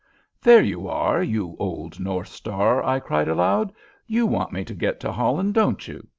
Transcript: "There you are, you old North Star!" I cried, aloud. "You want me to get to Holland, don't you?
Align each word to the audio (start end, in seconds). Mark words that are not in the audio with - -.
"There 0.41 0.63
you 0.63 0.87
are, 0.87 1.21
you 1.21 1.55
old 1.59 1.99
North 1.99 2.29
Star!" 2.29 2.83
I 2.83 2.99
cried, 2.99 3.27
aloud. 3.27 3.71
"You 4.07 4.25
want 4.25 4.51
me 4.51 4.65
to 4.65 4.73
get 4.73 4.99
to 5.01 5.11
Holland, 5.11 5.53
don't 5.53 5.87
you? 5.87 6.07